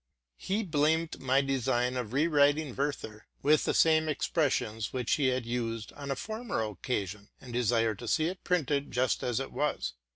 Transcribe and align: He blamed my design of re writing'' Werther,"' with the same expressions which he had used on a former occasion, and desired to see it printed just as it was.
He 0.39 0.63
blamed 0.63 1.19
my 1.21 1.41
design 1.41 1.95
of 1.95 2.11
re 2.11 2.25
writing'' 2.25 2.75
Werther,"' 2.75 3.27
with 3.43 3.65
the 3.65 3.73
same 3.75 4.09
expressions 4.09 4.91
which 4.91 5.13
he 5.13 5.27
had 5.27 5.45
used 5.45 5.93
on 5.93 6.09
a 6.09 6.15
former 6.15 6.63
occasion, 6.63 7.29
and 7.39 7.53
desired 7.53 7.99
to 7.99 8.07
see 8.07 8.25
it 8.25 8.43
printed 8.43 8.89
just 8.89 9.21
as 9.21 9.39
it 9.39 9.51
was. 9.51 9.93